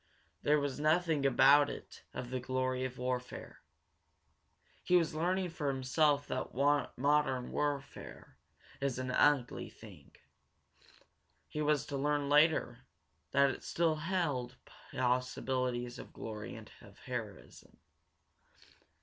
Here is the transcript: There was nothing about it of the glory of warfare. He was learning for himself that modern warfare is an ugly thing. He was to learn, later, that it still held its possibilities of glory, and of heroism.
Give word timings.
There 0.41 0.59
was 0.59 0.79
nothing 0.79 1.27
about 1.27 1.69
it 1.69 2.01
of 2.11 2.31
the 2.31 2.39
glory 2.39 2.83
of 2.85 2.97
warfare. 2.97 3.59
He 4.83 4.95
was 4.95 5.13
learning 5.13 5.51
for 5.51 5.67
himself 5.67 6.25
that 6.25 6.55
modern 6.97 7.51
warfare 7.51 8.39
is 8.79 8.97
an 8.97 9.11
ugly 9.11 9.69
thing. 9.69 10.15
He 11.47 11.61
was 11.61 11.85
to 11.85 11.97
learn, 11.97 12.29
later, 12.29 12.79
that 13.29 13.51
it 13.51 13.63
still 13.63 13.97
held 13.97 14.53
its 14.53 14.73
possibilities 14.95 15.99
of 15.99 16.13
glory, 16.13 16.55
and 16.55 16.71
of 16.81 16.97
heroism. 17.01 17.77